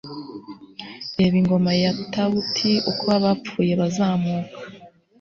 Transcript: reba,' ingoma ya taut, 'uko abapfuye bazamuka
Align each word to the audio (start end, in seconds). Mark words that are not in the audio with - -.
reba,' 1.17 1.37
ingoma 1.41 1.71
ya 1.81 1.91
taut, 2.13 2.55
'uko 2.89 3.05
abapfuye 3.17 3.73
bazamuka 3.81 4.57